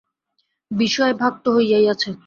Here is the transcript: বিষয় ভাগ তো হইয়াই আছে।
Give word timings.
বিষয় 0.71 1.13
ভাগ 1.13 1.33
তো 1.43 1.49
হইয়াই 1.55 1.85
আছে। 1.87 2.11